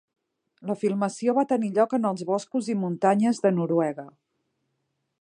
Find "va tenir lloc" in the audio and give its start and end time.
1.39-1.95